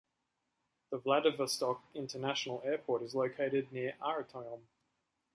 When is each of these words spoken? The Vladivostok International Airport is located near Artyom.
The 0.89 0.97
Vladivostok 0.97 1.83
International 1.93 2.59
Airport 2.65 3.03
is 3.03 3.13
located 3.13 3.71
near 3.71 3.93
Artyom. 4.01 4.63